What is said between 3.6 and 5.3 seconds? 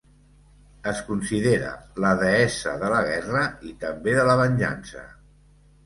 i també de la venjança.